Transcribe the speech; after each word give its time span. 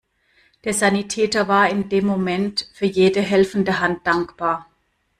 Der 0.63 0.73
Sanitäter 0.73 1.47
war 1.47 1.69
in 1.69 1.87
dem 1.87 2.07
Moment 2.07 2.67
für 2.73 2.87
jede 2.87 3.21
helfende 3.21 3.79
Hand 3.81 4.07
dankbar. 4.07 4.65